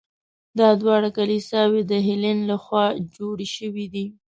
[0.59, 4.05] دا دواړه کلیساوې د هیلن له خوا جوړې شوي دي.